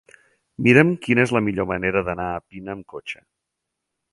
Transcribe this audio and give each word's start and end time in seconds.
Mira'm 0.67 0.93
quina 1.03 1.25
és 1.27 1.33
la 1.37 1.43
millor 1.49 1.67
manera 1.73 2.03
d'anar 2.09 2.25
a 2.33 2.41
Pina 2.47 2.75
amb 2.77 2.89
cotxe. 2.95 3.23